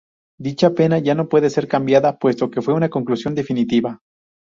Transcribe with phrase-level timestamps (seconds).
[0.45, 3.99] Dicha pena ya no puede ser cambiada puesto que fue una conclusión definitiva.